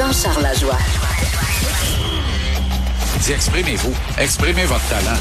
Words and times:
Jean-Charles 0.00 0.42
Lajoie. 0.42 0.78
Dis, 3.20 3.32
exprimez-vous. 3.32 3.94
Exprimez 4.16 4.64
votre 4.64 4.88
talent. 4.88 5.20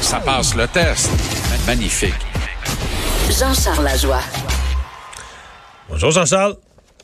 Ça 0.00 0.20
passe 0.20 0.54
le 0.54 0.68
test. 0.68 1.10
Magnifique. 1.66 2.14
Jean-Charles 3.28 3.82
Lajoie. 3.82 4.22
Bonjour 5.88 6.12
Jean-Charles. 6.12 6.54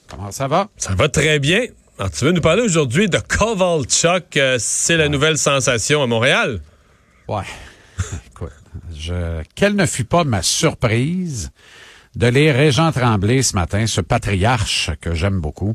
Comment 0.09 0.31
ça 0.31 0.47
va? 0.47 0.69
Ça 0.77 0.95
va 0.95 1.09
très 1.09 1.41
bien. 1.41 1.67
Alors, 1.99 2.13
tu 2.13 2.27
veux 2.27 2.31
nous 2.31 2.41
parler 2.41 2.63
aujourd'hui 2.63 3.09
de 3.09 3.19
Kovalchuk. 3.19 4.37
Euh, 4.37 4.59
c'est 4.61 4.97
la 4.97 5.09
nouvelle 5.09 5.37
sensation 5.37 6.01
à 6.01 6.07
Montréal. 6.07 6.61
Ouais. 7.27 7.43
Écoute, 8.29 8.53
je... 8.95 9.43
quelle 9.57 9.75
ne 9.75 9.87
fut 9.87 10.05
pas 10.05 10.23
ma 10.23 10.43
surprise 10.43 11.51
de 12.15 12.29
lire 12.29 12.55
Régent 12.55 12.93
Tremblay 12.93 13.43
ce 13.43 13.57
matin, 13.57 13.89
ce 13.89 14.01
patriarche 14.01 14.91
que 15.01 15.13
j'aime 15.13 15.41
beaucoup, 15.41 15.75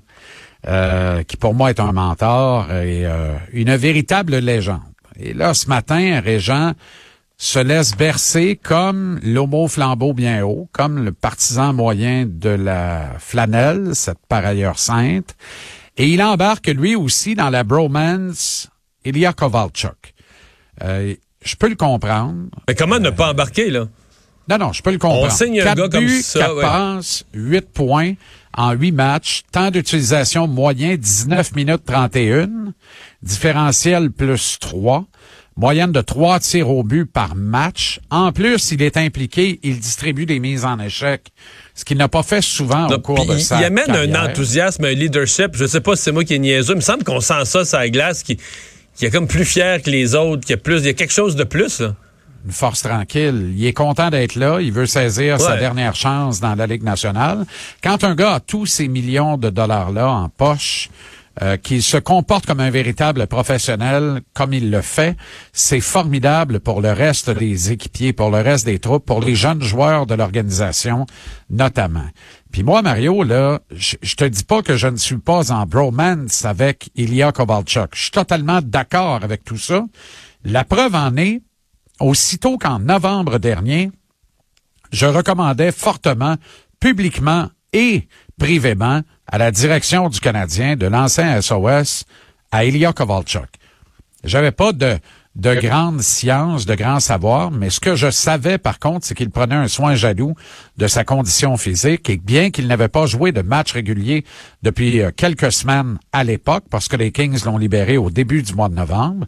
euh, 0.68 1.23
qui 1.23 1.38
pour 1.38 1.54
moi 1.54 1.70
est 1.70 1.80
un 1.80 1.91
mentor 1.91 2.72
et 2.72 3.05
euh, 3.05 3.36
une 3.54 3.76
véritable 3.76 4.38
légende. 4.38 4.82
Et 5.18 5.34
là, 5.34 5.54
ce 5.54 5.68
matin, 5.68 6.22
Régent 6.23 6.73
se 7.38 7.59
laisse 7.59 7.95
bercer 7.95 8.59
comme 8.62 9.20
l'homo 9.23 9.68
flambeau 9.70 10.13
bien 10.13 10.44
haut, 10.44 10.68
comme 10.73 11.05
le 11.05 11.13
partisan 11.13 11.73
moyen 11.73 12.26
de 12.27 12.49
la 12.49 13.12
flanelle, 13.20 13.91
cette 13.94 14.20
par 14.27 14.45
ailleurs 14.45 14.80
sainte, 14.80 15.35
et 15.95 16.08
il 16.08 16.22
embarque 16.22 16.68
lui 16.68 16.96
aussi 16.96 17.35
dans 17.35 17.49
la 17.49 17.63
bromance 17.63 18.70
Ilya 19.05 19.34
Kovalchuk. 19.34 20.13
Euh, 20.84 21.16
je 21.41 21.55
peux 21.55 21.70
le 21.70 21.76
comprendre. 21.76 22.49
Mais 22.68 22.76
comment 22.76 22.99
ne 22.99 23.10
pas 23.10 23.32
embarquer, 23.32 23.70
là? 23.70 23.85
Non, 24.49 24.57
non, 24.57 24.73
je 24.73 24.82
peux 24.82 24.91
le 24.91 24.98
comprendre. 24.98 25.27
On 25.27 25.30
signe 25.30 25.62
un 25.62 25.63
Quatre 25.63 25.77
gars 25.77 25.90
comme 25.90 26.05
buts, 26.05 26.21
ça, 26.21 26.40
quatre 26.40 26.55
ouais. 26.55 26.62
passes, 26.63 27.23
8 27.34 27.70
points 27.71 28.13
en 28.58 28.71
8 28.71 28.91
matchs, 28.91 29.44
temps 29.52 29.71
d'utilisation 29.71 30.48
moyen 30.48 30.96
19 30.98 31.55
minutes 31.55 31.85
31, 31.85 32.49
différentiel 33.21 34.12
plus 34.12 34.57
3, 34.60 35.05
moyenne 35.55 35.91
de 35.91 36.01
3 36.01 36.40
tirs 36.40 36.70
au 36.70 36.84
but 36.84 37.05
par 37.05 37.35
match. 37.35 37.99
En 38.09 38.32
plus, 38.32 38.71
il 38.71 38.82
est 38.82 38.98
impliqué, 38.98 39.59
il 39.63 39.79
distribue 39.79 40.26
des 40.26 40.40
mises 40.40 40.65
en 40.65 40.79
échec, 40.79 41.32
ce 41.76 41.85
qu'il 41.85 41.98
n'a 41.98 42.07
pas 42.07 42.24
fait 42.24 42.41
souvent 42.41 42.87
au 42.87 42.99
cours 42.99 43.26
de 43.26 43.37
sa 43.37 43.59
il 43.59 43.65
amène 43.65 43.85
carrière. 43.85 44.21
un 44.21 44.29
enthousiasme, 44.29 44.85
un 44.85 44.93
leadership. 44.93 45.52
Je 45.54 45.65
sais 45.65 45.81
pas 45.81 45.96
si 45.96 46.04
c'est 46.04 46.12
moi 46.12 46.24
qui 46.24 46.35
est 46.35 46.40
niaiseux, 46.40 46.74
il 46.74 46.77
me 46.77 46.81
semble 46.81 47.04
qu'on 47.04 47.20
sent 47.20 47.46
ça 47.46 47.65
sur 47.65 47.77
la 47.77 47.90
glace, 47.90 48.24
qui, 48.24 48.37
qui 48.96 49.05
est 49.05 49.12
comme 49.12 49.27
plus 49.27 49.46
fier 49.46 49.81
que 49.81 49.90
les 49.90 50.15
autres, 50.15 50.46
qui 50.46 50.54
a 50.54 50.57
plus, 50.57 50.79
il 50.79 50.85
y 50.85 50.90
a 50.90 50.93
quelque 50.93 51.13
chose 51.13 51.35
de 51.35 51.43
plus, 51.43 51.81
là. 51.81 51.96
Une 52.45 52.51
force 52.51 52.82
tranquille. 52.82 53.54
Il 53.55 53.65
est 53.65 53.73
content 53.73 54.09
d'être 54.09 54.35
là. 54.35 54.59
Il 54.62 54.71
veut 54.71 54.85
saisir 54.85 55.40
sa 55.40 55.57
dernière 55.57 55.95
chance 55.95 56.40
dans 56.40 56.55
la 56.55 56.68
Ligue 56.68 56.84
nationale. 56.84 57.46
Quand 57.84 58.04
un 58.04 58.15
gars 58.15 58.35
a 58.35 58.40
tous 58.40 58.65
ces 58.65 58.87
millions 58.87 59.37
de 59.37 59.49
dollars-là 59.49 60.09
en 60.09 60.29
poche, 60.29 60.90
euh, 61.41 61.55
qu'il 61.55 61.81
se 61.81 61.96
comporte 61.96 62.46
comme 62.46 62.59
un 62.59 62.70
véritable 62.70 63.26
professionnel, 63.27 64.22
comme 64.34 64.51
il 64.51 64.72
le 64.72 64.81
fait, 64.81 65.16
c'est 65.53 65.79
formidable 65.79 66.59
pour 66.59 66.81
le 66.81 66.91
reste 66.91 67.29
des 67.29 67.72
équipiers, 67.72 68.12
pour 68.12 68.29
le 68.29 68.41
reste 68.41 68.66
des 68.66 68.79
troupes, 68.79 69.06
pour 69.06 69.22
les 69.22 69.35
jeunes 69.35 69.62
joueurs 69.62 70.06
de 70.06 70.16
l'organisation, 70.16 71.06
notamment. 71.50 72.07
Puis 72.51 72.63
moi, 72.63 72.81
Mario, 72.81 73.24
là, 73.24 73.59
je, 73.72 73.96
je 74.01 74.16
te 74.16 74.25
dis 74.25 74.44
pas 74.44 74.62
que 74.62 74.75
je 74.75 74.88
ne 74.88 74.97
suis 74.97 75.18
pas 75.18 75.53
en 75.53 75.66
bromance 75.66 76.44
avec 76.44 76.90
Ilya 76.96 77.31
Kovalchuk. 77.31 77.91
Je 77.94 78.01
suis 78.01 78.12
totalement 78.12 78.59
d'accord 78.62 79.24
avec 79.24 79.46
tout 79.46 79.57
ça. 79.57 79.85
La 80.44 80.66
preuve 80.66 80.96
en 80.96 81.16
est, 81.16 81.41
aussitôt 82.00 82.58
qu'en 82.58 82.80
novembre 82.80 83.38
dernier, 83.38 83.92
je 84.92 85.06
recommandais 85.06 85.72
fortement, 85.72 86.36
publiquement 86.80 87.50
et 87.74 88.08
privément, 88.40 89.02
à 89.28 89.38
la 89.38 89.52
direction 89.52 90.09
du 90.09 90.20
Canadien 90.20 90.75
de 90.75 90.88
l'ancien 90.88 91.40
SOS 91.40 92.06
à 92.52 92.66
Ilya 92.66 92.94
Kovalchuk. 92.94 93.50
J'avais 94.24 94.52
pas 94.52 94.74
de, 94.74 94.98
de 95.36 95.54
grande 95.54 96.02
science, 96.02 96.66
de 96.66 96.76
grand 96.76 97.00
savoir, 97.00 97.52
mais 97.52 97.70
ce 97.70 97.80
que 97.80 97.96
je 97.96 98.09
savais 98.09 98.58
par 98.58 98.80
contre, 98.80 99.06
c'est 99.06 99.16
qu'il 99.16 99.30
prenait 99.30 99.56
un 99.56 99.68
soin 99.68 99.96
jaloux 99.96 100.36
de 100.78 100.88
sa 100.88 101.04
condition 101.04 101.56
physique 101.58 102.09
et 102.09 102.18
bien 102.18 102.50
qu'il 102.50 102.68
n'avait 102.68 102.88
pas 102.88 103.06
joué 103.06 103.32
de 103.32 103.42
match 103.42 103.72
régulier 103.72 104.26
depuis 104.64 105.02
euh, 105.02 105.12
quelques 105.16 105.52
semaines 105.52 106.00
à 106.12 106.24
l'époque, 106.24 106.66
parce 106.70 106.88
que 106.88 106.98
les 106.98 107.12
Kings 107.12 107.46
l'ont 107.46 107.58
libéré 107.58 107.98
au 107.98 108.09
début 108.09 108.42
du 108.42 108.54
mois 108.54 108.70
de 108.70 108.76
novembre, 108.76 109.28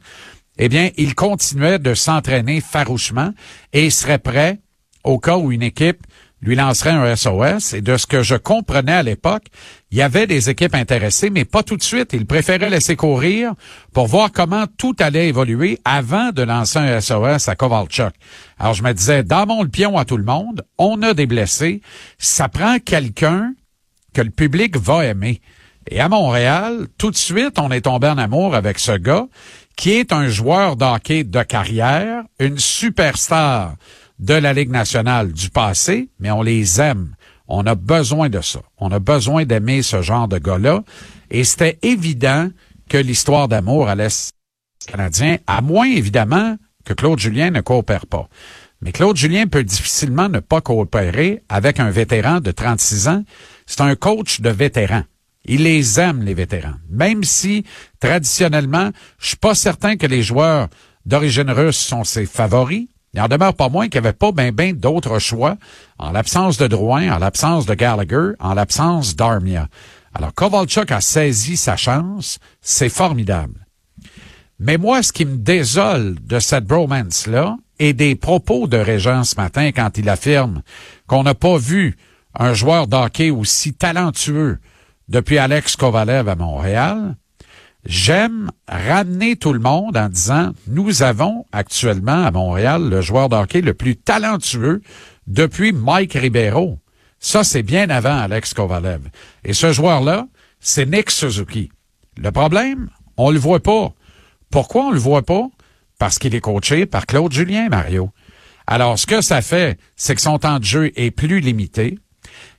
eh 0.57 0.69
bien, 0.69 0.89
il 0.97 1.15
continuait 1.15 1.79
de 1.79 1.93
s'entraîner 1.93 2.61
farouchement 2.61 3.33
et 3.73 3.85
il 3.85 3.91
serait 3.91 4.19
prêt 4.19 4.59
au 5.03 5.17
cas 5.19 5.37
où 5.37 5.51
une 5.51 5.63
équipe 5.63 6.05
lui 6.41 6.55
lancerait 6.55 6.91
un 6.91 7.15
SOS. 7.15 7.73
Et 7.73 7.81
de 7.81 7.97
ce 7.97 8.07
que 8.07 8.23
je 8.23 8.35
comprenais 8.35 8.93
à 8.93 9.03
l'époque, 9.03 9.45
il 9.91 9.97
y 9.97 10.01
avait 10.01 10.27
des 10.27 10.49
équipes 10.49 10.75
intéressées, 10.75 11.29
mais 11.29 11.45
pas 11.45 11.63
tout 11.63 11.77
de 11.77 11.83
suite. 11.83 12.13
Il 12.13 12.25
préférait 12.25 12.69
laisser 12.69 12.95
courir 12.95 13.53
pour 13.93 14.07
voir 14.07 14.31
comment 14.31 14.65
tout 14.77 14.95
allait 14.99 15.27
évoluer 15.27 15.79
avant 15.85 16.31
de 16.31 16.41
lancer 16.41 16.79
un 16.79 16.99
SOS 16.99 17.47
à 17.47 17.55
Kovalchuk. 17.55 18.13
Alors, 18.59 18.73
je 18.73 18.83
me 18.83 18.93
disais, 18.93 19.23
dans 19.23 19.45
le 19.61 19.69
pion 19.69 19.97
à 19.97 20.05
tout 20.05 20.17
le 20.17 20.23
monde, 20.23 20.65
on 20.77 21.01
a 21.01 21.13
des 21.13 21.27
blessés. 21.27 21.81
Ça 22.17 22.49
prend 22.49 22.79
quelqu'un 22.79 23.53
que 24.13 24.21
le 24.21 24.31
public 24.31 24.77
va 24.77 25.05
aimer. 25.05 25.41
Et 25.89 25.99
à 25.99 26.09
Montréal, 26.09 26.87
tout 26.97 27.09
de 27.09 27.15
suite, 27.15 27.57
on 27.57 27.71
est 27.71 27.81
tombé 27.81 28.07
en 28.07 28.17
amour 28.17 28.55
avec 28.55 28.77
ce 28.77 28.91
gars 28.91 29.25
qui 29.75 29.91
est 29.91 30.13
un 30.13 30.27
joueur 30.27 30.75
d'hockey 30.75 31.23
de 31.23 31.43
carrière, 31.43 32.23
une 32.39 32.59
superstar 32.59 33.75
de 34.19 34.33
la 34.33 34.53
Ligue 34.53 34.69
nationale 34.69 35.31
du 35.31 35.49
passé, 35.49 36.09
mais 36.19 36.31
on 36.31 36.41
les 36.41 36.79
aime. 36.79 37.15
On 37.47 37.65
a 37.65 37.75
besoin 37.75 38.29
de 38.29 38.41
ça. 38.41 38.61
On 38.77 38.91
a 38.91 38.99
besoin 38.99 39.45
d'aimer 39.45 39.81
ce 39.81 40.01
genre 40.01 40.27
de 40.27 40.37
gars-là. 40.37 40.83
Et 41.31 41.43
c'était 41.43 41.79
évident 41.81 42.49
que 42.87 42.97
l'histoire 42.97 43.47
d'amour 43.47 43.89
à 43.89 43.95
l'Est 43.95 44.33
canadien, 44.87 45.37
à 45.47 45.61
moins 45.61 45.87
évidemment 45.87 46.55
que 46.85 46.93
Claude 46.93 47.19
Julien 47.19 47.51
ne 47.51 47.61
coopère 47.61 48.05
pas. 48.05 48.27
Mais 48.81 48.91
Claude 48.91 49.15
Julien 49.15 49.45
peut 49.47 49.63
difficilement 49.63 50.27
ne 50.27 50.39
pas 50.39 50.61
coopérer 50.61 51.43
avec 51.49 51.79
un 51.79 51.91
vétéran 51.91 52.39
de 52.39 52.51
36 52.51 53.07
ans. 53.07 53.23
C'est 53.67 53.81
un 53.81 53.95
coach 53.95 54.41
de 54.41 54.49
vétérans. 54.49 55.03
Il 55.45 55.63
les 55.63 55.99
aime, 55.99 56.21
les 56.23 56.33
vétérans. 56.33 56.75
Même 56.89 57.23
si, 57.23 57.65
traditionnellement, 57.99 58.91
je 59.19 59.29
suis 59.29 59.37
pas 59.37 59.55
certain 59.55 59.97
que 59.97 60.05
les 60.05 60.21
joueurs 60.21 60.67
d'origine 61.05 61.49
russe 61.49 61.79
sont 61.79 62.03
ses 62.03 62.25
favoris. 62.25 62.87
Il 63.13 63.21
en 63.21 63.27
demeure 63.27 63.55
pas 63.55 63.67
moins 63.67 63.89
qu'il 63.89 63.99
n'y 63.99 64.07
avait 64.07 64.17
pas 64.17 64.31
ben 64.31 64.51
ben 64.51 64.73
d'autres 64.73 65.19
choix 65.19 65.57
en 65.97 66.11
l'absence 66.11 66.57
de 66.57 66.67
Drouin, 66.67 67.11
en 67.11 67.17
l'absence 67.17 67.65
de 67.65 67.73
Gallagher, 67.73 68.33
en 68.39 68.53
l'absence 68.53 69.15
d'Armia. 69.15 69.67
Alors, 70.13 70.33
Kovalchuk 70.33 70.91
a 70.91 71.01
saisi 71.01 71.57
sa 71.57 71.75
chance. 71.75 72.39
C'est 72.61 72.89
formidable. 72.89 73.65
Mais 74.59 74.77
moi, 74.77 75.01
ce 75.01 75.11
qui 75.11 75.25
me 75.25 75.37
désole 75.37 76.15
de 76.21 76.39
cette 76.39 76.65
bromance-là 76.65 77.57
et 77.79 77.93
des 77.93 78.15
propos 78.15 78.67
de 78.67 78.77
Régent 78.77 79.23
ce 79.23 79.35
matin 79.35 79.71
quand 79.71 79.97
il 79.97 80.07
affirme 80.07 80.61
qu'on 81.07 81.23
n'a 81.23 81.33
pas 81.33 81.57
vu 81.57 81.97
un 82.37 82.53
joueur 82.53 82.87
d'hockey 82.87 83.31
aussi 83.31 83.73
talentueux 83.73 84.59
depuis 85.11 85.37
Alex 85.37 85.75
Kovalev 85.75 86.29
à 86.29 86.35
Montréal, 86.37 87.17
j'aime 87.83 88.49
ramener 88.69 89.35
tout 89.35 89.51
le 89.51 89.59
monde 89.59 89.97
en 89.97 90.07
disant 90.07 90.53
nous 90.67 91.03
avons 91.03 91.45
actuellement 91.51 92.25
à 92.25 92.31
Montréal 92.31 92.89
le 92.89 93.01
joueur 93.01 93.27
d'hockey 93.27 93.59
le 93.59 93.73
plus 93.73 93.97
talentueux 93.97 94.81
depuis 95.27 95.73
Mike 95.73 96.13
Ribeiro. 96.13 96.79
Ça, 97.19 97.43
c'est 97.43 97.61
bien 97.61 97.89
avant 97.89 98.17
Alex 98.17 98.53
Kovalev. 98.53 99.01
Et 99.43 99.51
ce 99.51 99.73
joueur-là, 99.73 100.27
c'est 100.61 100.85
Nick 100.85 101.11
Suzuki. 101.11 101.71
Le 102.17 102.31
problème, 102.31 102.89
on 103.17 103.31
le 103.31 103.39
voit 103.39 103.59
pas. 103.59 103.91
Pourquoi 104.49 104.85
on 104.85 104.91
le 104.91 104.99
voit 104.99 105.23
pas? 105.23 105.47
Parce 105.99 106.19
qu'il 106.19 106.33
est 106.35 106.39
coaché 106.39 106.85
par 106.85 107.05
Claude 107.05 107.33
Julien, 107.33 107.67
Mario. 107.67 108.11
Alors, 108.65 108.97
ce 108.97 109.07
que 109.07 109.19
ça 109.19 109.41
fait, 109.41 109.77
c'est 109.97 110.15
que 110.15 110.21
son 110.21 110.39
temps 110.39 110.59
de 110.59 110.63
jeu 110.63 110.91
est 110.95 111.11
plus 111.11 111.41
limité. 111.41 111.99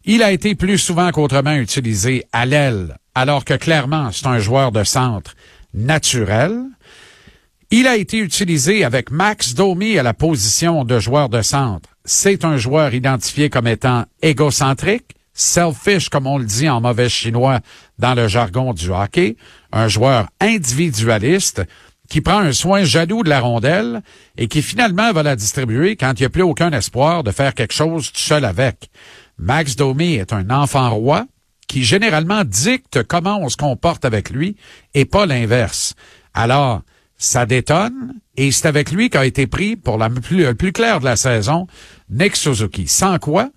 Il 0.04 0.22
a 0.22 0.32
été 0.32 0.54
plus 0.54 0.78
souvent 0.78 1.10
qu'autrement 1.10 1.54
utilisé 1.54 2.24
à 2.32 2.46
l'aile, 2.46 2.96
alors 3.14 3.44
que 3.44 3.54
clairement, 3.54 4.10
c'est 4.12 4.26
un 4.26 4.38
joueur 4.38 4.72
de 4.72 4.84
centre 4.84 5.34
naturel. 5.74 6.60
Il 7.70 7.86
a 7.86 7.96
été 7.96 8.18
utilisé 8.18 8.84
avec 8.84 9.10
Max 9.10 9.54
Domi 9.54 9.98
à 9.98 10.02
la 10.02 10.12
position 10.12 10.84
de 10.84 10.98
joueur 10.98 11.28
de 11.28 11.40
centre. 11.40 11.88
C'est 12.04 12.44
un 12.44 12.56
joueur 12.56 12.92
identifié 12.94 13.48
comme 13.48 13.66
étant 13.66 14.04
égocentrique, 14.20 15.14
selfish, 15.32 16.08
comme 16.08 16.26
on 16.26 16.38
le 16.38 16.44
dit 16.44 16.68
en 16.68 16.80
mauvais 16.80 17.08
chinois 17.08 17.60
dans 17.98 18.14
le 18.14 18.28
jargon 18.28 18.74
du 18.74 18.90
hockey, 18.90 19.36
un 19.72 19.88
joueur 19.88 20.28
individualiste 20.40 21.62
qui 22.08 22.20
prend 22.20 22.40
un 22.40 22.52
soin 22.52 22.84
jaloux 22.84 23.22
de 23.22 23.30
la 23.30 23.40
rondelle 23.40 24.02
et 24.36 24.48
qui 24.48 24.60
finalement 24.60 25.12
va 25.12 25.22
la 25.22 25.34
distribuer 25.34 25.96
quand 25.96 26.12
il 26.18 26.22
n'y 26.22 26.26
a 26.26 26.28
plus 26.28 26.42
aucun 26.42 26.70
espoir 26.72 27.22
de 27.24 27.30
faire 27.30 27.54
quelque 27.54 27.72
chose 27.72 28.10
seul 28.12 28.44
avec. 28.44 28.90
Max 29.42 29.74
Domi 29.74 30.14
est 30.14 30.32
un 30.32 30.50
enfant 30.50 30.88
roi 30.94 31.26
qui 31.66 31.82
généralement 31.82 32.44
dicte 32.44 33.02
comment 33.02 33.40
on 33.40 33.48
se 33.48 33.56
comporte 33.56 34.04
avec 34.04 34.30
lui 34.30 34.56
et 34.94 35.04
pas 35.04 35.26
l'inverse. 35.26 35.94
Alors, 36.32 36.82
ça 37.18 37.44
détonne 37.44 38.14
et 38.36 38.52
c'est 38.52 38.68
avec 38.68 38.92
lui 38.92 39.10
qu'a 39.10 39.26
été 39.26 39.48
pris 39.48 39.74
pour 39.74 39.98
la 39.98 40.08
plus, 40.10 40.44
le 40.44 40.54
plus 40.54 40.70
clair 40.70 41.00
de 41.00 41.06
la 41.06 41.16
saison 41.16 41.66
Nick 42.08 42.36
Suzuki. 42.36 42.86
Sans 42.86 43.18
quoi, 43.18 43.50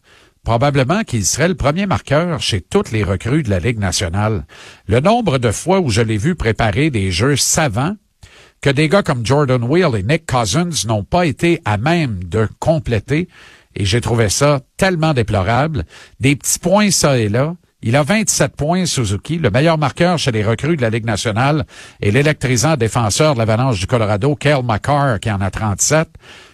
probablement 0.43 1.03
qu'il 1.03 1.23
serait 1.23 1.49
le 1.49 1.55
premier 1.55 1.85
marqueur 1.85 2.41
chez 2.41 2.61
toutes 2.61 2.91
les 2.91 3.03
recrues 3.03 3.43
de 3.43 3.51
la 3.51 3.59
Ligue 3.59 3.77
nationale. 3.77 4.47
Le 4.87 5.01
nombre 5.01 5.37
de 5.37 5.51
fois 5.51 5.81
où 5.81 5.91
je 5.91 6.01
l'ai 6.01 6.17
vu 6.17 6.33
préparer 6.33 6.89
des 6.89 7.11
jeux 7.11 7.35
savants 7.35 7.95
que 8.59 8.71
des 8.71 8.89
gars 8.89 9.03
comme 9.03 9.23
Jordan 9.23 9.63
Will 9.63 9.95
et 9.95 10.01
Nick 10.01 10.25
Cousins 10.25 10.87
n'ont 10.87 11.03
pas 11.03 11.27
été 11.27 11.61
à 11.63 11.77
même 11.77 12.23
de 12.23 12.49
compléter, 12.57 13.29
et 13.75 13.85
j'ai 13.85 14.01
trouvé 14.01 14.29
ça 14.29 14.61
tellement 14.77 15.13
déplorable. 15.13 15.85
Des 16.19 16.35
petits 16.35 16.59
points 16.59 16.91
ça 16.91 17.17
et 17.17 17.29
là. 17.29 17.55
Il 17.81 17.95
a 17.95 18.01
27 18.01 18.55
points, 18.55 18.85
Suzuki, 18.87 19.37
le 19.37 19.51
meilleur 19.51 19.77
marqueur 19.77 20.17
chez 20.17 20.31
les 20.31 20.43
recrues 20.43 20.75
de 20.75 20.81
la 20.81 20.89
Ligue 20.89 21.05
nationale 21.05 21.65
et 22.01 22.09
l'électrisant 22.09 22.77
défenseur 22.77 23.35
de 23.35 23.39
l'Avalanche 23.39 23.79
du 23.79 23.85
Colorado, 23.85 24.35
Kyle 24.35 24.63
McCarr, 24.63 25.19
qui 25.19 25.29
en 25.29 25.39
a 25.39 25.51
37. 25.51 26.07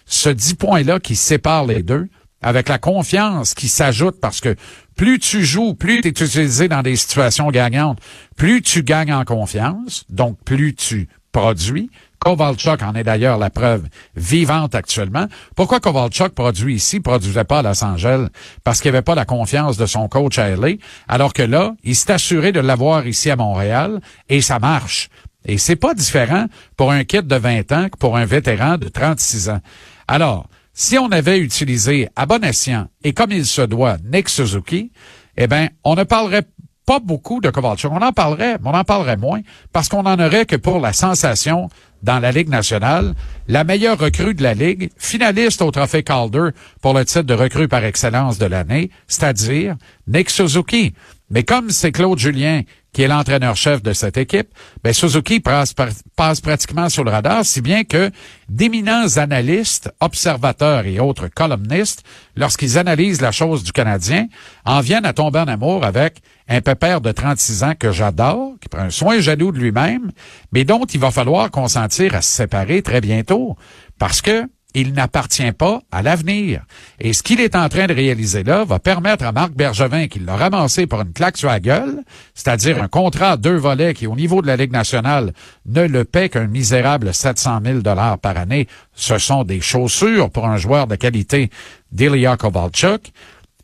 Ce 0.06 0.28
10 0.28 0.56
points-là 0.56 1.00
qui 1.00 1.16
sépare 1.16 1.66
les 1.66 1.84
deux, 1.84 2.10
avec 2.42 2.68
la 2.68 2.80
confiance 2.80 3.54
qui 3.54 3.70
s'ajoute 3.70 4.20
parce 4.20 4.42
que 4.42 4.56
plus 4.98 5.20
tu 5.20 5.46
joues, 5.46 5.74
plus 5.74 6.02
tu 6.02 6.10
es 6.10 6.12
utilisé 6.12 6.68
dans 6.68 6.82
des 6.82 6.96
situations 6.96 7.50
gagnantes, 7.50 8.00
plus 8.36 8.62
tu 8.62 8.84
gagnes 8.84 9.14
en 9.14 9.24
confiance, 9.24 10.06
donc 10.10 10.38
plus 10.44 10.76
tu 10.76 11.08
produis. 11.32 11.90
Kovalchuk 12.24 12.84
en 12.84 12.94
est 12.94 13.04
d'ailleurs 13.04 13.40
la 13.40 13.50
preuve 13.50 13.88
vivante 14.16 14.76
actuellement. 14.76 15.26
Pourquoi 15.56 15.80
Kovalchuk 15.80 16.34
produit 16.36 16.76
ici, 16.76 17.00
produisait 17.00 17.46
pas 17.46 17.60
à 17.60 17.62
Los 17.64 17.84
Angeles? 17.84 18.28
Parce 18.64 18.80
qu'il 18.80 18.90
avait 18.90 19.02
pas 19.02 19.16
la 19.16 19.26
confiance 19.26 19.76
de 19.76 19.88
son 19.88 20.08
coach 20.08 20.38
à 20.38 20.56
LA, 20.56 20.74
alors 21.08 21.34
que 21.34 21.42
là, 21.42 21.74
il 21.84 21.96
s'est 21.96 22.12
assuré 22.12 22.52
de 22.52 22.60
l'avoir 22.60 23.08
ici 23.08 23.32
à 23.32 23.36
Montréal 23.36 24.02
et 24.30 24.42
ça 24.42 24.60
marche. 24.60 25.10
Et 25.46 25.58
c'est 25.58 25.76
pas 25.76 25.96
différent 25.96 26.46
pour 26.78 26.92
un 26.92 27.04
kit 27.06 27.24
de 27.24 27.36
20 27.36 27.72
ans 27.72 27.90
que 27.90 27.98
pour 27.98 28.18
un 28.18 28.26
vétéran 28.26 28.78
de 28.78 28.88
36 28.88 29.50
ans. 29.50 29.62
Alors, 30.08 30.46
si 30.74 31.00
on 31.00 31.12
avait 31.12 31.40
utilisé 31.40 32.08
à 32.16 32.28
bon 32.28 32.44
escient 32.44 32.88
et 33.04 33.14
comme 33.14 33.32
il 33.32 33.48
se 33.48 33.64
doit 33.64 33.98
Nick 34.06 34.30
Suzuki, 34.30 34.92
eh 35.38 35.48
ben, 35.48 35.70
on 35.84 35.96
ne 35.96 36.04
parlerait 36.04 36.44
pas 36.86 37.00
beaucoup 37.00 37.42
de 37.42 37.50
Kovalchuk. 37.50 37.92
On 37.92 38.02
en 38.02 38.12
parlerait, 38.12 38.58
mais 38.62 38.70
on 38.70 38.74
en 38.74 38.84
parlerait 38.84 39.18
moins 39.18 39.42
parce 39.74 39.90
qu'on 39.90 40.06
en 40.06 40.20
aurait 40.20 40.46
que 40.46 40.56
pour 40.56 40.80
la 40.80 40.94
sensation 40.94 41.70
dans 42.04 42.20
la 42.20 42.32
Ligue 42.32 42.50
nationale, 42.50 43.14
la 43.48 43.64
meilleure 43.64 43.98
recrue 43.98 44.34
de 44.34 44.44
la 44.44 44.54
Ligue, 44.54 44.90
finaliste 44.98 45.62
au 45.62 45.72
trophée 45.72 46.04
Calder 46.04 46.50
pour 46.82 46.94
le 46.94 47.06
titre 47.06 47.24
de 47.24 47.34
recrue 47.34 47.68
par 47.68 47.84
excellence 47.84 48.38
de 48.38 48.46
l'année, 48.46 48.90
c'est-à-dire 49.08 49.76
Nick 50.08 50.30
Suzuki. 50.30 50.94
Mais 51.30 51.44
comme 51.44 51.70
c'est 51.70 51.92
Claude 51.92 52.20
Julien 52.20 52.62
qui 52.94 53.04
est 53.04 53.08
l'entraîneur-chef 53.08 53.82
de 53.82 53.94
cette 53.94 54.18
équipe, 54.18 54.50
ben 54.84 54.94
Suzuki 54.94 55.40
passe, 55.40 55.74
passe, 56.16 56.42
pratiquement 56.42 56.90
sur 56.90 57.04
le 57.04 57.12
radar, 57.12 57.46
si 57.46 57.62
bien 57.62 57.84
que 57.84 58.12
d'éminents 58.50 59.18
analystes, 59.18 59.94
observateurs 60.02 60.86
et 60.86 61.00
autres 61.00 61.28
columnistes, 61.28 62.04
lorsqu'ils 62.36 62.78
analysent 62.78 63.22
la 63.22 63.32
chose 63.32 63.64
du 63.64 63.72
Canadien, 63.72 64.28
en 64.66 64.82
viennent 64.82 65.06
à 65.06 65.14
tomber 65.14 65.40
en 65.40 65.48
amour 65.48 65.86
avec 65.86 66.22
un 66.50 66.60
pépère 66.60 67.00
de 67.00 67.12
36 67.12 67.64
ans 67.64 67.74
que 67.80 67.92
j'adore, 67.92 68.56
qui 68.60 68.68
prend 68.68 68.82
un 68.82 68.90
soin 68.90 69.20
jaloux 69.20 69.54
de 69.54 69.60
lui-même, 69.60 70.12
mais 70.52 70.66
dont 70.66 70.84
il 70.84 71.00
va 71.00 71.12
falloir 71.12 71.50
consentir 71.50 72.14
à 72.14 72.22
se 72.22 72.32
séparer 72.32 72.82
très 72.82 73.00
bientôt, 73.00 73.56
parce 74.00 74.22
que 74.22 74.48
il 74.74 74.94
n'appartient 74.94 75.52
pas 75.52 75.82
à 75.92 76.02
l'avenir. 76.02 76.64
Et 77.00 77.14
ce 77.14 77.24
qu'il 77.24 77.40
est 77.42 77.56
en 77.56 77.68
train 77.70 77.88
de 77.88 77.94
réaliser 77.94 78.44
là 78.44 78.64
va 78.64 78.80
permettre 78.80 79.26
à 79.26 79.32
Marc 79.32 79.54
Bergevin, 79.54 80.08
qui 80.08 80.20
l'a 80.20 80.36
ramassé 80.36 80.88
pour 80.88 81.02
une 81.02 81.14
claque 81.14 81.38
sur 81.38 81.50
la 81.50 81.60
gueule, 81.60 82.04
c'est-à-dire 82.34 82.82
un 82.82 82.88
contrat 82.88 83.32
à 83.32 83.38
deux 83.38 83.56
volets 83.56 83.94
qui, 83.94 84.08
au 84.08 84.16
niveau 84.16 84.42
de 84.42 84.48
la 84.48 84.56
Ligue 84.56 84.72
nationale, 84.72 85.34
ne 85.66 85.84
le 85.84 86.06
paie 86.06 86.30
qu'un 86.30 86.48
misérable 86.48 87.14
700 87.14 87.60
000 87.64 87.80
dollars 87.80 88.18
par 88.20 88.38
année. 88.38 88.68
Ce 88.94 89.18
sont 89.18 89.44
des 89.44 89.62
chaussures 89.62 90.30
pour 90.30 90.46
un 90.48 90.58
joueur 90.58 90.88
de 90.88 90.96
qualité 90.96 91.50
d'Ilya 91.92 92.38
Kovalchuk. 92.38 93.12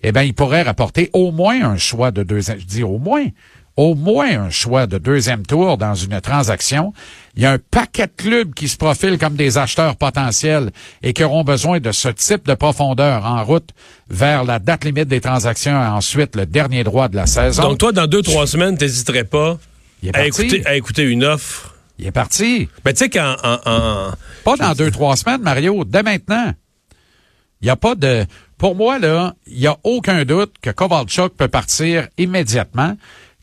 Eh 0.03 0.11
bien, 0.11 0.23
il 0.23 0.33
pourrait 0.33 0.61
rapporter 0.61 1.09
au 1.13 1.31
moins 1.31 1.63
un 1.63 1.77
choix 1.77 2.11
de 2.11 2.23
deux, 2.23 2.41
je 2.41 2.53
dis 2.65 2.83
au 2.83 2.99
moins, 2.99 3.25
au 3.77 3.93
moins 3.93 4.45
un 4.45 4.49
choix 4.49 4.87
de 4.87 4.97
deuxième 4.97 5.45
tour 5.45 5.77
dans 5.77 5.93
une 5.93 6.19
transaction. 6.19 6.93
Il 7.35 7.43
y 7.43 7.45
a 7.45 7.51
un 7.51 7.59
paquet 7.59 8.07
de 8.07 8.11
clubs 8.17 8.53
qui 8.53 8.67
se 8.67 8.75
profilent 8.75 9.19
comme 9.19 9.35
des 9.35 9.59
acheteurs 9.59 9.95
potentiels 9.95 10.71
et 11.03 11.13
qui 11.13 11.23
auront 11.23 11.43
besoin 11.43 11.79
de 11.79 11.91
ce 11.91 12.09
type 12.09 12.45
de 12.47 12.55
profondeur 12.55 13.23
en 13.25 13.43
route 13.45 13.69
vers 14.09 14.43
la 14.43 14.57
date 14.57 14.83
limite 14.83 15.07
des 15.07 15.21
transactions 15.21 15.79
et 15.79 15.87
ensuite 15.87 16.35
le 16.35 16.47
dernier 16.47 16.83
droit 16.83 17.07
de 17.07 17.15
la 17.15 17.27
saison. 17.27 17.61
Donc 17.61 17.77
toi, 17.77 17.91
dans 17.91 18.07
deux, 18.07 18.23
trois 18.23 18.47
semaines, 18.47 18.77
t'hésiterais 18.77 19.25
pas 19.25 19.59
à 20.13 20.25
écouter, 20.25 20.65
à 20.65 20.75
écouter 20.75 21.03
une 21.03 21.23
offre? 21.23 21.75
Il 21.99 22.07
est 22.07 22.11
parti. 22.11 22.69
Mais 22.83 22.93
tu 22.93 22.99
sais 22.99 23.09
qu'en... 23.09 23.35
Pas 24.43 24.55
dans 24.57 24.73
deux, 24.73 24.91
trois 24.91 25.15
semaines, 25.15 25.41
Mario, 25.41 25.83
dès 25.85 26.03
maintenant. 26.03 26.51
Il 27.61 27.65
n'y 27.65 27.69
a 27.69 27.75
pas 27.75 27.95
de... 27.95 28.25
Pour 28.57 28.75
moi, 28.75 28.97
là, 28.97 29.35
il 29.45 29.59
n'y 29.59 29.67
a 29.67 29.77
aucun 29.83 30.25
doute 30.25 30.55
que 30.61 30.71
Kovalchuk 30.71 31.33
peut 31.35 31.47
partir 31.47 32.07
immédiatement 32.17 32.95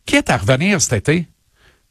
quitte 0.07 0.31
à 0.31 0.37
revenir 0.37 0.81
cet 0.81 0.93
été. 0.95 1.29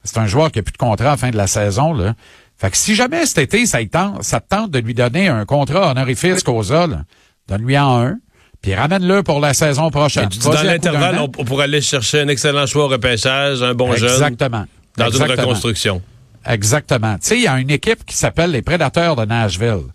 C'est 0.04 0.18
un 0.18 0.28
joueur 0.28 0.52
qui 0.52 0.60
n'a 0.60 0.64
plus 0.64 0.74
de 0.74 0.78
contrat 0.78 1.08
à 1.08 1.12
la 1.12 1.18
fin 1.18 1.30
de 1.30 1.38
la 1.38 1.48
saison. 1.48 1.94
Là. 1.94 2.14
Fait 2.58 2.72
que 2.72 2.78
si 2.78 2.96
jamais 2.96 3.26
cet 3.26 3.38
été, 3.40 3.66
ça, 3.66 3.84
tente, 3.86 4.24
ça 4.24 4.40
tente 4.40 4.72
de 4.72 4.80
lui 4.80 4.94
donner 4.94 5.28
un 5.28 5.46
contrat 5.46 5.92
honorifique 5.92 6.48
aux 6.48 6.64
donne-lui 6.64 7.78
en 7.78 8.02
un, 8.02 8.16
puis 8.62 8.74
ramène-le 8.74 9.24
pour 9.24 9.40
la 9.42 9.54
saison 9.54 9.92
prochaine. 9.92 10.30
dans 10.44 10.64
l'intervalle, 10.64 11.20
on, 11.20 11.28
pourrait 11.28 11.66
aller 11.66 11.82
chercher 11.82 12.22
un 12.22 12.30
excellent 12.30 12.66
choix 12.66 12.86
au 12.86 12.88
repêchage, 12.88 13.62
un 13.62 13.74
bon 13.74 13.94
jeune. 13.96 14.10
Exactement. 14.10 14.66
Dans 14.96 15.10
une 15.10 15.24
reconstruction. 15.24 16.02
Exactement. 16.46 17.16
Tu 17.16 17.28
sais, 17.28 17.38
il 17.38 17.44
y 17.44 17.48
a 17.48 17.60
une 17.60 17.70
équipe 17.70 18.06
qui 18.06 18.16
s'appelle 18.16 18.52
les 18.52 18.62
Prédateurs 18.62 19.16
de 19.16 19.26
Nashville 19.26 19.88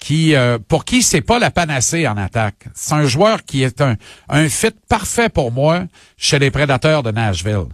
qui 0.00 0.34
euh, 0.34 0.58
pour 0.58 0.84
qui 0.84 1.02
c'est 1.02 1.20
pas 1.20 1.38
la 1.38 1.50
panacée 1.50 2.08
en 2.08 2.16
attaque. 2.16 2.66
C'est 2.74 2.94
un 2.94 3.06
joueur 3.06 3.44
qui 3.44 3.62
est 3.62 3.80
un, 3.80 3.96
un 4.28 4.48
fit 4.48 4.74
parfait 4.88 5.28
pour 5.28 5.52
moi 5.52 5.84
chez 6.16 6.38
les 6.38 6.50
prédateurs 6.50 7.02
de 7.02 7.10
Nashville. 7.12 7.68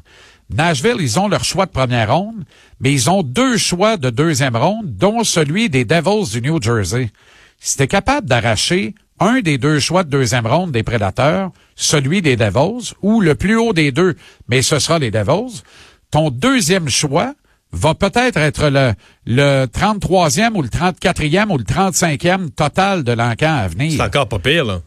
Nashville, 0.50 0.99
ils 1.00 1.19
ont 1.19 1.28
leur 1.28 1.44
choix 1.44 1.67
de 1.67 1.70
première 1.70 2.14
ronde, 2.14 2.44
mais 2.78 2.93
ils 2.93 3.11
ont 3.11 3.23
deux 3.23 3.56
choix 3.56 3.96
de 3.96 4.11
deuxième 4.11 4.56
ronde, 4.56 4.96
dont 4.96 5.25
celui 5.25 5.69
des 5.70 5.84
Devils 5.84 6.31
du 6.31 6.40
New 6.40 6.62
Jersey. 6.62 7.11
Si 7.58 7.76
t'es 7.76 7.88
capable 7.88 8.28
d'arracher 8.28 8.94
un 9.19 9.40
des 9.40 9.58
deux 9.58 9.81
choix 9.81 10.05
de 10.05 10.11
deuxième 10.11 10.46
ronde 10.46 10.73
des 10.73 10.82
prédateurs, 10.82 11.50
celui 11.75 12.23
des 12.23 12.37
Devils, 12.37 12.93
ou 13.02 13.20
le 13.20 13.34
plus 13.34 13.56
haut 13.56 13.73
des 13.73 13.90
deux, 13.90 14.14
mais 14.49 14.62
ce 14.62 14.78
sera 14.78 14.99
les 14.99 15.11
Devils, 15.11 15.62
ton 16.11 16.31
deuxième 16.31 16.88
choix, 16.88 17.34
va 17.76 17.94
peut-être 17.94 18.37
être 18.37 18.69
le, 18.69 18.93
le 19.26 19.67
33e 19.67 20.52
ou 20.55 20.62
le 20.62 20.69
34e 20.69 21.50
ou 21.50 21.58
le 21.58 21.64
35e 21.64 22.50
total 22.50 23.05
de 23.05 23.12
l'encan 23.12 23.55
à 23.56 23.69
venir. 23.69 23.93
C'est 23.93 24.02
encore 24.02 24.28
pas 24.28 24.38
pire, 24.38 24.64
là. 24.64 24.81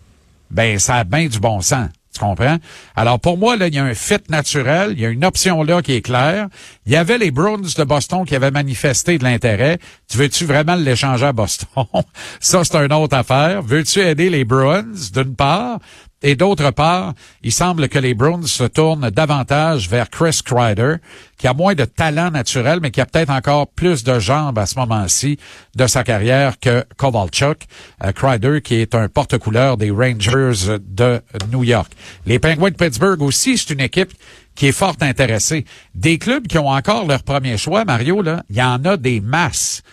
Ben, 0.51 0.79
ça 0.79 0.95
a 0.95 1.03
bien 1.03 1.27
du 1.27 1.39
bon 1.39 1.61
sens. 1.61 1.89
Tu 2.11 2.19
comprends? 2.19 2.57
Alors, 2.95 3.19
pour 3.19 3.37
moi, 3.37 3.55
là, 3.55 3.67
il 3.67 3.75
y 3.75 3.77
a 3.77 3.83
un 3.83 3.93
fit 3.93 4.17
naturel. 4.29 4.93
Il 4.93 4.99
y 4.99 5.05
a 5.05 5.09
une 5.09 5.23
option 5.23 5.61
là 5.61 5.83
qui 5.83 5.93
est 5.93 6.01
claire. 6.01 6.47
Il 6.87 6.91
y 6.91 6.95
avait 6.95 7.19
les 7.19 7.29
Bruins 7.29 7.59
de 7.59 7.83
Boston 7.83 8.25
qui 8.25 8.35
avaient 8.35 8.49
manifesté 8.49 9.19
de 9.19 9.23
l'intérêt. 9.23 9.77
Tu 10.09 10.17
veux-tu 10.17 10.45
vraiment 10.45 10.73
l'échanger 10.73 11.27
à 11.27 11.33
Boston? 11.33 11.67
Ça, 12.39 12.63
c'est 12.63 12.77
une 12.77 12.93
autre 12.93 13.15
affaire. 13.15 13.61
Veux-tu 13.61 13.99
aider 13.99 14.31
les 14.31 14.43
Bruins, 14.43 14.85
d'une 15.13 15.35
part? 15.35 15.79
Et 16.21 16.35
d'autre 16.35 16.71
part, 16.71 17.13
il 17.43 17.51
semble 17.53 17.87
que 17.87 17.97
les 17.97 18.13
Browns 18.13 18.47
se 18.47 18.65
tournent 18.65 19.09
davantage 19.09 19.87
vers 19.87 20.09
Chris 20.09 20.41
Kreider, 20.43 20.95
qui 21.37 21.47
a 21.47 21.53
moins 21.53 21.75
de 21.75 21.85
talent 21.85 22.29
naturel, 22.29 22.79
mais 22.81 22.91
qui 22.91 22.99
a 22.99 23.05
peut-être 23.05 23.29
encore 23.29 23.67
plus 23.69 24.03
de 24.03 24.19
jambes 24.19 24.59
à 24.59 24.65
ce 24.65 24.77
moment-ci 24.77 25.37
de 25.75 25.87
sa 25.87 26.03
carrière 26.03 26.59
que 26.59 26.83
Kovalchuk. 26.97 27.65
Euh, 28.03 28.11
Kreider, 28.11 28.61
qui 28.61 28.75
est 28.75 28.95
un 28.95 29.07
porte-couleur 29.07 29.77
des 29.77 29.91
Rangers 29.91 30.77
de 30.81 31.21
New 31.51 31.63
York. 31.63 31.91
Les 32.25 32.37
Penguins 32.37 32.71
de 32.71 32.75
Pittsburgh 32.75 33.21
aussi, 33.21 33.57
c'est 33.57 33.73
une 33.73 33.79
équipe 33.79 34.11
qui 34.55 34.67
est 34.67 34.73
fort 34.73 34.97
intéressée. 34.99 35.63
Des 35.95 36.17
clubs 36.17 36.47
qui 36.47 36.57
ont 36.57 36.67
encore 36.67 37.07
leur 37.07 37.23
premier 37.23 37.57
choix, 37.57 37.85
Mario, 37.85 38.21
là, 38.21 38.43
il 38.49 38.57
y 38.57 38.61
en 38.61 38.83
a 38.83 38.97
des 38.97 39.21
masses. 39.21 39.83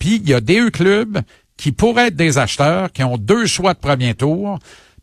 Puis, 0.00 0.16
il 0.16 0.28
y 0.28 0.34
a 0.34 0.40
des 0.40 0.68
clubs 0.72 1.20
qui 1.56 1.70
pourraient 1.70 2.08
être 2.08 2.16
des 2.16 2.38
acheteurs, 2.38 2.92
qui 2.92 3.04
ont 3.04 3.16
deux 3.16 3.46
choix 3.46 3.72
de 3.72 3.78
premier 3.78 4.14
tour, 4.14 4.58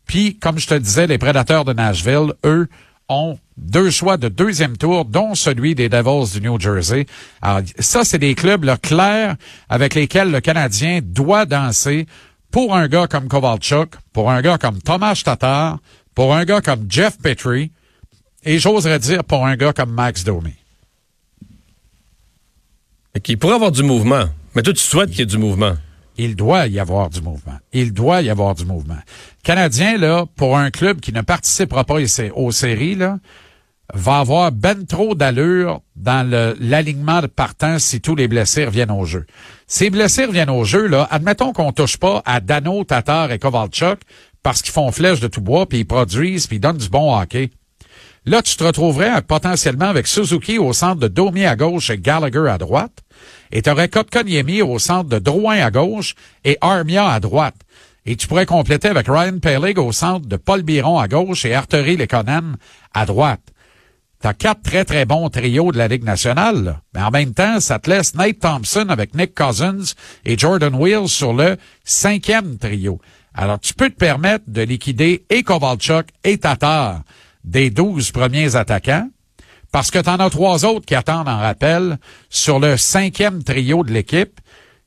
puis, 0.06 0.38
comme 0.38 0.58
je 0.58 0.66
te 0.66 0.74
disais, 0.74 1.06
les 1.06 1.18
prédateurs 1.18 1.64
de 1.64 1.72
Nashville, 1.72 2.32
eux, 2.44 2.68
ont 3.08 3.38
deux 3.56 3.90
choix 3.90 4.16
de 4.16 4.28
deuxième 4.28 4.76
tour, 4.76 5.04
dont 5.04 5.34
celui 5.34 5.74
des 5.74 5.88
Devils 5.88 6.38
du 6.38 6.46
New 6.46 6.58
Jersey. 6.58 7.06
Alors, 7.42 7.62
ça, 7.78 8.04
c'est 8.04 8.18
des 8.18 8.34
clubs 8.34 8.64
là, 8.64 8.76
clairs 8.76 9.36
avec 9.68 9.94
lesquels 9.94 10.30
le 10.30 10.40
Canadien 10.40 11.00
doit 11.02 11.46
danser 11.46 12.06
pour 12.50 12.74
un 12.74 12.88
gars 12.88 13.06
comme 13.06 13.28
Kovalchuk, 13.28 13.94
pour 14.12 14.30
un 14.30 14.40
gars 14.40 14.58
comme 14.58 14.80
Thomas 14.80 15.20
Tatar, 15.24 15.78
pour 16.14 16.34
un 16.34 16.44
gars 16.44 16.60
comme 16.60 16.86
Jeff 16.88 17.18
Petrie, 17.18 17.72
et 18.44 18.58
j'oserais 18.58 18.98
dire 18.98 19.24
pour 19.24 19.46
un 19.46 19.56
gars 19.56 19.72
comme 19.72 19.92
Max 19.92 20.24
Domi. 20.24 20.54
Qui 23.22 23.36
pourrait 23.36 23.54
avoir 23.54 23.72
du 23.72 23.82
mouvement. 23.82 24.24
Mais 24.54 24.62
toi, 24.62 24.72
tu 24.72 24.80
souhaites 24.80 25.10
qu'il 25.10 25.20
y 25.20 25.22
ait 25.22 25.26
du 25.26 25.38
mouvement 25.38 25.76
il 26.16 26.36
doit 26.36 26.66
y 26.66 26.78
avoir 26.78 27.10
du 27.10 27.20
mouvement. 27.20 27.56
Il 27.72 27.92
doit 27.92 28.22
y 28.22 28.30
avoir 28.30 28.54
du 28.54 28.64
mouvement. 28.64 28.98
Canadien, 29.42 29.98
là, 29.98 30.26
pour 30.36 30.56
un 30.56 30.70
club 30.70 31.00
qui 31.00 31.12
ne 31.12 31.20
participera 31.20 31.84
pas 31.84 31.96
aux 32.34 32.50
séries, 32.52 32.94
là, 32.94 33.18
va 33.92 34.18
avoir 34.18 34.50
ben 34.50 34.86
trop 34.86 35.14
d'allure 35.14 35.80
dans 35.96 36.28
l'alignement 36.58 37.20
de 37.20 37.26
partant 37.26 37.78
si 37.78 38.00
tous 38.00 38.16
les 38.16 38.28
blessés 38.28 38.64
reviennent 38.64 38.90
au 38.90 39.04
jeu. 39.04 39.26
Les 39.80 39.90
blessés 39.90 40.24
reviennent 40.24 40.50
au 40.50 40.64
jeu, 40.64 40.86
là, 40.86 41.06
admettons 41.10 41.52
qu'on 41.52 41.72
touche 41.72 41.96
pas 41.96 42.22
à 42.24 42.40
Dano, 42.40 42.84
Tatar 42.84 43.30
et 43.30 43.38
Kovalchuk, 43.38 44.00
parce 44.42 44.62
qu'ils 44.62 44.72
font 44.72 44.90
flèche 44.92 45.20
de 45.20 45.28
tout 45.28 45.40
bois, 45.40 45.66
puis 45.66 45.80
ils 45.80 45.86
produisent, 45.86 46.46
puis 46.46 46.56
ils 46.56 46.60
donnent 46.60 46.78
du 46.78 46.88
bon 46.88 47.14
hockey. 47.14 47.50
Là, 48.26 48.40
tu 48.40 48.56
te 48.56 48.64
retrouverais 48.64 49.20
potentiellement 49.20 49.88
avec 49.88 50.06
Suzuki 50.06 50.58
au 50.58 50.72
centre 50.72 50.98
de 50.98 51.08
Domi 51.08 51.44
à 51.44 51.56
gauche 51.56 51.90
et 51.90 51.98
Gallagher 51.98 52.48
à 52.48 52.56
droite. 52.56 53.04
Et 53.52 53.60
tu 53.60 53.68
aurais 53.68 53.88
Kotkaniemi 53.88 54.62
au 54.62 54.78
centre 54.78 55.10
de 55.10 55.18
Drouin 55.18 55.58
à 55.58 55.70
gauche 55.70 56.14
et 56.42 56.56
Armia 56.62 57.10
à 57.10 57.20
droite. 57.20 57.56
Et 58.06 58.16
tu 58.16 58.26
pourrais 58.26 58.46
compléter 58.46 58.88
avec 58.88 59.08
Ryan 59.08 59.38
Pellig 59.40 59.78
au 59.78 59.92
centre 59.92 60.26
de 60.26 60.36
Paul 60.36 60.62
Biron 60.62 60.98
à 60.98 61.06
gauche 61.06 61.44
et 61.44 61.54
Arturi 61.54 61.98
Lekonen 61.98 62.56
à 62.94 63.04
droite. 63.04 63.42
T'as 64.20 64.32
quatre 64.32 64.62
très, 64.62 64.86
très 64.86 65.04
bons 65.04 65.28
trios 65.28 65.70
de 65.70 65.76
la 65.76 65.86
Ligue 65.86 66.04
nationale. 66.04 66.80
Mais 66.94 67.02
en 67.02 67.10
même 67.10 67.34
temps, 67.34 67.60
ça 67.60 67.78
te 67.78 67.90
laisse 67.90 68.14
Nate 68.14 68.38
Thompson 68.38 68.86
avec 68.88 69.14
Nick 69.14 69.34
Cousins 69.34 69.92
et 70.24 70.38
Jordan 70.38 70.74
Wills 70.74 71.08
sur 71.08 71.34
le 71.34 71.58
cinquième 71.84 72.56
trio. 72.56 73.00
Alors, 73.34 73.60
tu 73.60 73.74
peux 73.74 73.90
te 73.90 73.96
permettre 73.96 74.44
de 74.48 74.62
liquider 74.62 75.26
et 75.28 75.42
Kovalchuk 75.42 76.06
et 76.24 76.38
Tatar 76.38 77.02
des 77.44 77.70
douze 77.70 78.10
premiers 78.10 78.56
attaquants 78.56 79.08
parce 79.74 79.90
que 79.90 79.98
tu 79.98 80.08
en 80.08 80.16
as 80.16 80.30
trois 80.30 80.64
autres 80.64 80.86
qui 80.86 80.94
attendent 80.94 81.28
en 81.28 81.38
rappel 81.38 81.98
sur 82.30 82.60
le 82.60 82.76
cinquième 82.76 83.42
trio 83.42 83.82
de 83.82 83.92
l'équipe. 83.92 84.40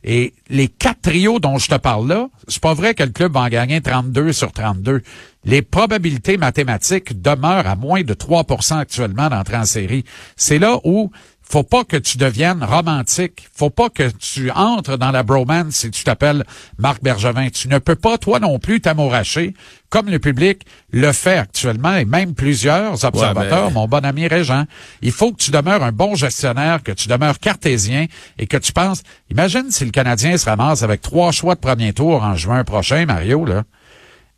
Et 0.04 0.34
les 0.48 0.70
quatre 0.70 1.02
trios 1.02 1.40
dont 1.40 1.58
je 1.58 1.68
te 1.68 1.76
parle 1.76 2.08
là, 2.08 2.30
c'est 2.48 2.62
pas 2.62 2.74
vrai 2.74 2.94
que 2.94 3.04
le 3.04 3.10
club 3.10 3.34
va 3.34 3.42
en 3.42 3.48
gagner 3.50 3.82
32 3.82 4.32
sur 4.32 4.54
32. 4.54 5.02
Les 5.44 5.62
probabilités 5.62 6.38
mathématiques 6.38 7.22
demeurent 7.22 7.68
à 7.68 7.76
moins 7.76 8.04
de 8.04 8.14
3% 8.14 8.78
actuellement 8.78 9.28
d'entrer 9.28 9.58
en 9.58 9.66
série. 9.66 10.06
C'est 10.38 10.60
là 10.60 10.80
où 10.86 11.12
faut 11.50 11.64
pas 11.64 11.84
que 11.84 11.96
tu 11.96 12.18
deviennes 12.18 12.64
romantique. 12.64 13.48
Faut 13.54 13.70
pas 13.70 13.90
que 13.90 14.10
tu 14.10 14.52
entres 14.52 14.98
dans 14.98 15.12
la 15.12 15.24
bromance 15.24 15.76
si 15.76 15.92
tu 15.92 16.04
t'appelles 16.04 16.44
Marc 16.78 17.02
Bergevin. 17.02 17.50
Tu 17.50 17.70
ne 17.70 17.80
peux 17.80 17.96
pas, 17.96 18.18
toi 18.18 18.40
non 18.40 18.60
plus, 18.60 18.82
t'amouracher, 18.82 19.54
comme 19.90 20.10
le 20.10 20.20
public 20.20 20.66
le 20.92 21.12
fait 21.14 21.38
actuellement, 21.38 21.96
et 21.96 22.06
même 22.06 22.34
plusieurs 22.34 23.06
observateurs, 23.06 23.72
mon 23.72 23.88
bon 23.88 24.04
ami 24.04 24.28
Régent. 24.28 24.66
Il 25.02 25.12
faut 25.12 25.32
que 25.32 25.42
tu 25.42 25.52
demeures 25.52 25.84
un 25.84 25.94
bon 25.94 26.16
gestionnaire, 26.16 26.84
que 26.84 26.92
tu 26.92 27.08
demeures 27.08 27.40
cartésien 27.40 28.08
et 28.38 28.48
que 28.48 28.58
tu 28.58 28.74
penses, 28.74 29.04
imagine 29.32 29.72
si 29.72 29.86
le 29.86 29.92
Canadien 29.92 30.38
se 30.38 30.46
ramasse 30.46 30.84
avec 30.84 31.02
trois 31.02 31.32
choix 31.32 31.56
de 31.56 31.62
premier 31.62 31.94
tour 31.94 32.24
en 32.24 32.36
juin 32.36 32.64
prochain, 32.66 33.06
Mario, 33.06 33.46
là. 33.46 33.64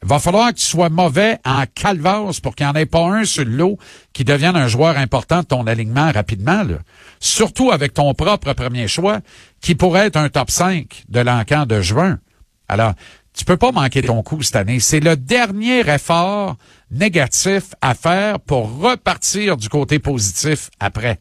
Va 0.01 0.19
falloir 0.19 0.49
que 0.53 0.59
tu 0.59 0.65
sois 0.65 0.89
mauvais 0.89 1.39
en 1.43 1.65
calvasse 1.75 2.39
pour 2.39 2.55
qu'il 2.55 2.65
n'y 2.65 2.71
en 2.71 2.75
ait 2.75 2.85
pas 2.85 3.05
un 3.05 3.25
sur 3.25 3.43
le 3.43 3.51
lot 3.51 3.77
qui 4.13 4.23
devienne 4.23 4.55
un 4.55 4.67
joueur 4.67 4.97
important 4.97 5.41
de 5.41 5.45
ton 5.45 5.67
alignement 5.67 6.11
rapidement. 6.11 6.63
Surtout 7.19 7.71
avec 7.71 7.93
ton 7.93 8.13
propre 8.13 8.53
premier 8.53 8.87
choix, 8.87 9.19
qui 9.61 9.75
pourrait 9.75 10.07
être 10.07 10.15
un 10.15 10.29
top 10.29 10.51
5 10.51 11.03
de 11.09 11.19
l'encan 11.19 11.65
de 11.65 11.81
juin. 11.81 12.17
Alors, 12.69 12.93
tu 13.33 13.45
peux 13.45 13.57
pas 13.57 13.71
manquer 13.71 14.01
ton 14.01 14.23
coup 14.23 14.41
cette 14.41 14.55
année. 14.55 14.79
C'est 14.79 14.99
le 14.99 15.17
dernier 15.17 15.79
effort 15.89 16.55
négatif 16.91 17.73
à 17.81 17.93
faire 17.93 18.39
pour 18.39 18.79
repartir 18.79 19.57
du 19.57 19.69
côté 19.69 19.99
positif 19.99 20.69
après. 20.79 21.19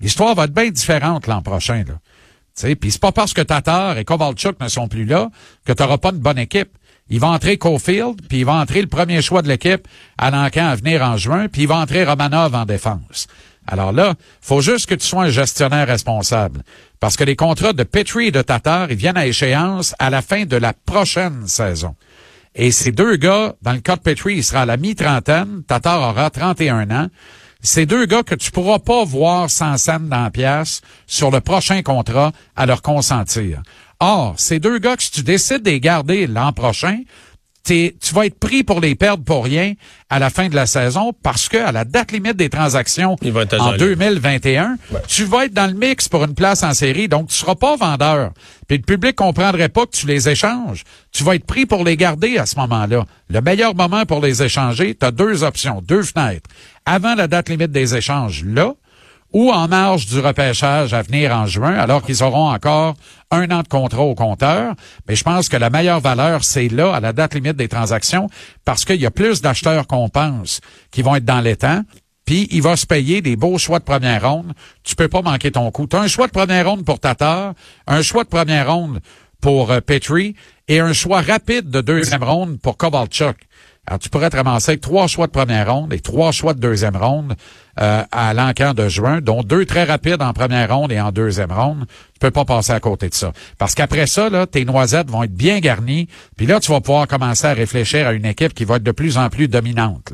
L'histoire 0.00 0.34
va 0.34 0.44
être 0.44 0.54
bien 0.54 0.70
différente 0.70 1.26
l'an 1.26 1.42
prochain. 1.42 1.84
Là. 1.86 2.74
Puis 2.74 2.90
c'est 2.90 3.00
pas 3.00 3.12
parce 3.12 3.32
que 3.32 3.42
Tatar 3.42 3.98
et 3.98 4.04
Kovalchuk 4.04 4.60
ne 4.60 4.68
sont 4.68 4.88
plus 4.88 5.04
là 5.04 5.30
que 5.64 5.72
tu 5.72 5.82
n'auras 5.82 5.98
pas 5.98 6.10
une 6.10 6.18
bonne 6.18 6.38
équipe. 6.38 6.70
Il 7.08 7.20
va 7.20 7.28
entrer 7.28 7.56
Cofield, 7.56 8.26
puis 8.28 8.38
il 8.38 8.44
va 8.44 8.54
entrer 8.54 8.80
le 8.80 8.88
premier 8.88 9.22
choix 9.22 9.42
de 9.42 9.48
l'équipe 9.48 9.86
à 10.18 10.30
l'encan 10.30 10.66
à 10.66 10.74
venir 10.74 11.02
en 11.02 11.16
juin, 11.16 11.48
puis 11.48 11.62
il 11.62 11.68
va 11.68 11.76
entrer 11.76 12.04
Romanov 12.04 12.54
en 12.54 12.64
défense. 12.64 13.28
Alors 13.66 13.92
là, 13.92 14.14
faut 14.40 14.60
juste 14.60 14.86
que 14.86 14.94
tu 14.94 15.06
sois 15.06 15.24
un 15.24 15.28
gestionnaire 15.28 15.86
responsable. 15.86 16.62
Parce 17.00 17.16
que 17.16 17.24
les 17.24 17.36
contrats 17.36 17.72
de 17.72 17.82
Petrie 17.82 18.28
et 18.28 18.32
de 18.32 18.42
Tatar, 18.42 18.90
ils 18.90 18.96
viennent 18.96 19.16
à 19.16 19.26
échéance 19.26 19.94
à 19.98 20.10
la 20.10 20.22
fin 20.22 20.44
de 20.44 20.56
la 20.56 20.72
prochaine 20.72 21.46
saison. 21.46 21.94
Et 22.54 22.70
ces 22.70 22.90
deux 22.90 23.16
gars, 23.16 23.54
dans 23.62 23.72
le 23.72 23.80
cas 23.80 23.96
de 23.96 24.00
Petrie, 24.00 24.36
il 24.36 24.44
sera 24.44 24.62
à 24.62 24.66
la 24.66 24.76
mi-trentaine, 24.76 25.62
Tatar 25.66 26.00
aura 26.00 26.30
31 26.30 26.90
ans. 26.90 27.08
Ces 27.62 27.86
deux 27.86 28.06
gars 28.06 28.22
que 28.22 28.34
tu 28.34 28.50
pourras 28.50 28.78
pas 28.78 29.04
voir 29.04 29.50
sans 29.50 29.76
scène 29.76 30.08
dans 30.08 30.24
la 30.24 30.30
pièce 30.30 30.82
sur 31.06 31.30
le 31.30 31.40
prochain 31.40 31.82
contrat 31.82 32.32
à 32.54 32.66
leur 32.66 32.82
consentir. 32.82 33.62
Or, 33.98 34.34
ces 34.36 34.60
deux 34.60 34.78
gars 34.78 34.96
que 34.96 35.02
si 35.02 35.10
tu 35.10 35.22
décides 35.22 35.62
de 35.62 35.70
les 35.70 35.80
garder 35.80 36.26
l'an 36.26 36.52
prochain, 36.52 37.00
tu 37.66 38.14
vas 38.14 38.26
être 38.26 38.38
pris 38.38 38.64
pour 38.64 38.80
les 38.80 38.94
perdre 38.94 39.24
pour 39.24 39.44
rien 39.44 39.74
à 40.08 40.18
la 40.18 40.30
fin 40.30 40.48
de 40.48 40.54
la 40.54 40.66
saison 40.66 41.12
parce 41.22 41.48
que 41.48 41.56
à 41.56 41.72
la 41.72 41.84
date 41.84 42.12
limite 42.12 42.36
des 42.36 42.48
transactions 42.48 43.16
en 43.60 43.76
2021, 43.76 44.76
tu 45.08 45.24
vas 45.24 45.46
être 45.46 45.52
dans 45.52 45.66
le 45.66 45.74
mix 45.74 46.08
pour 46.08 46.24
une 46.24 46.34
place 46.34 46.62
en 46.62 46.74
série, 46.74 47.08
donc 47.08 47.28
tu 47.28 47.34
seras 47.34 47.56
pas 47.56 47.76
vendeur. 47.76 48.30
Puis 48.68 48.78
le 48.78 48.82
public 48.82 49.16
comprendrait 49.16 49.68
pas 49.68 49.86
que 49.86 49.96
tu 49.96 50.06
les 50.06 50.28
échanges. 50.28 50.84
Tu 51.12 51.24
vas 51.24 51.34
être 51.34 51.46
pris 51.46 51.66
pour 51.66 51.84
les 51.84 51.96
garder 51.96 52.38
à 52.38 52.46
ce 52.46 52.56
moment-là. 52.56 53.04
Le 53.28 53.40
meilleur 53.40 53.74
moment 53.74 54.04
pour 54.06 54.20
les 54.20 54.42
échanger, 54.42 54.94
tu 54.94 55.04
as 55.04 55.10
deux 55.10 55.42
options, 55.42 55.82
deux 55.82 56.02
fenêtres. 56.02 56.48
Avant 56.84 57.14
la 57.14 57.26
date 57.26 57.48
limite 57.48 57.72
des 57.72 57.96
échanges, 57.96 58.44
là, 58.44 58.74
ou 59.36 59.50
en 59.52 59.68
marge 59.68 60.06
du 60.06 60.18
repêchage 60.18 60.94
à 60.94 61.02
venir 61.02 61.30
en 61.30 61.44
juin, 61.44 61.74
alors 61.74 62.02
qu'ils 62.02 62.22
auront 62.22 62.48
encore 62.48 62.94
un 63.30 63.50
an 63.50 63.60
de 63.62 63.68
contrat 63.68 64.00
au 64.00 64.14
compteur. 64.14 64.74
Mais 65.06 65.14
je 65.14 65.24
pense 65.24 65.50
que 65.50 65.58
la 65.58 65.68
meilleure 65.68 66.00
valeur, 66.00 66.42
c'est 66.42 66.68
là, 66.68 66.94
à 66.94 67.00
la 67.00 67.12
date 67.12 67.34
limite 67.34 67.54
des 67.54 67.68
transactions, 67.68 68.30
parce 68.64 68.86
qu'il 68.86 68.96
y 68.96 69.04
a 69.04 69.10
plus 69.10 69.42
d'acheteurs 69.42 69.86
qu'on 69.86 70.08
pense 70.08 70.62
qui 70.90 71.02
vont 71.02 71.16
être 71.16 71.26
dans 71.26 71.42
les 71.42 71.56
temps. 71.56 71.82
Puis 72.24 72.48
il 72.50 72.62
va 72.62 72.76
se 72.76 72.86
payer 72.86 73.20
des 73.20 73.36
beaux 73.36 73.58
choix 73.58 73.78
de 73.78 73.84
première 73.84 74.26
ronde. 74.26 74.54
Tu 74.84 74.96
peux 74.96 75.08
pas 75.08 75.20
manquer 75.20 75.50
ton 75.50 75.70
coup. 75.70 75.86
Tu 75.86 75.96
un 75.96 76.08
choix 76.08 76.28
de 76.28 76.32
première 76.32 76.70
ronde 76.70 76.86
pour 76.86 76.98
Tatar, 76.98 77.52
un 77.86 78.00
choix 78.00 78.24
de 78.24 78.30
première 78.30 78.72
ronde 78.72 79.00
pour 79.42 79.70
euh, 79.70 79.80
Petrie 79.80 80.34
et 80.66 80.80
un 80.80 80.94
choix 80.94 81.20
rapide 81.20 81.68
de 81.68 81.82
deuxième 81.82 82.24
ronde 82.24 82.58
pour 82.58 82.78
Kovalchuk. 82.78 83.36
Alors, 83.86 84.00
tu 84.00 84.08
pourrais 84.08 84.30
te 84.30 84.36
ramasser 84.36 84.72
avec 84.72 84.80
trois 84.80 85.06
choix 85.06 85.26
de 85.26 85.32
première 85.32 85.72
ronde 85.72 85.92
et 85.92 86.00
trois 86.00 86.32
choix 86.32 86.54
de 86.54 86.58
deuxième 86.58 86.96
ronde 86.96 87.34
euh, 87.80 88.02
à 88.10 88.34
l'encan 88.34 88.74
de 88.74 88.88
juin, 88.88 89.20
dont 89.20 89.42
deux 89.42 89.64
très 89.64 89.84
rapides 89.84 90.20
en 90.22 90.32
première 90.32 90.74
ronde 90.74 90.90
et 90.90 91.00
en 91.00 91.12
deuxième 91.12 91.52
ronde. 91.52 91.86
Tu 92.14 92.18
peux 92.18 92.32
pas 92.32 92.44
passer 92.44 92.72
à 92.72 92.80
côté 92.80 93.08
de 93.08 93.14
ça. 93.14 93.32
Parce 93.58 93.74
qu'après 93.74 94.08
ça, 94.08 94.28
là, 94.28 94.46
tes 94.46 94.64
noisettes 94.64 95.08
vont 95.08 95.22
être 95.22 95.34
bien 95.34 95.60
garnies. 95.60 96.08
Puis 96.36 96.46
là, 96.46 96.58
tu 96.58 96.72
vas 96.72 96.80
pouvoir 96.80 97.06
commencer 97.06 97.46
à 97.46 97.52
réfléchir 97.52 98.08
à 98.08 98.12
une 98.12 98.26
équipe 98.26 98.54
qui 98.54 98.64
va 98.64 98.76
être 98.76 98.82
de 98.82 98.92
plus 98.92 99.18
en 99.18 99.28
plus 99.28 99.46
dominante. 99.46 100.12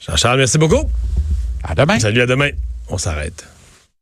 Jean-Charles, 0.00 0.38
merci 0.38 0.58
beaucoup. 0.58 0.84
À 1.64 1.74
demain. 1.74 1.98
Salut, 1.98 2.20
à 2.20 2.26
demain. 2.26 2.50
On 2.88 2.98
s'arrête. 2.98 3.46